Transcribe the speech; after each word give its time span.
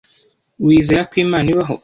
Wizera 0.65 1.01
ko 1.09 1.15
Imana 1.25 1.47
ibaho? 1.53 1.73